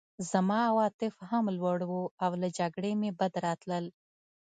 زما 0.31 0.59
عواطف 0.69 1.13
هم 1.29 1.45
لوړ 1.57 1.79
وو 1.89 2.03
او 2.23 2.31
له 2.41 2.47
جګړې 2.57 2.91
مې 3.01 3.09
بد 3.19 3.33
راتلل 3.45 3.85